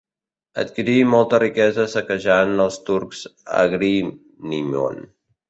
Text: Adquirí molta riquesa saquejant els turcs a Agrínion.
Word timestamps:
Adquirí 0.61 0.95
molta 1.09 1.39
riquesa 1.43 1.85
saquejant 1.91 2.57
els 2.65 2.81
turcs 2.89 3.23
a 3.45 3.61
Agrínion. 3.67 5.01